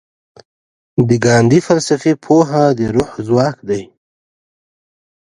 د 1.07 1.09
ګاندي 1.25 1.59
فلسفي 1.67 2.13
پوهه 2.25 2.63
د 2.77 2.79
روح 2.95 3.11
ځواک 3.27 3.57
دی. 3.69 3.83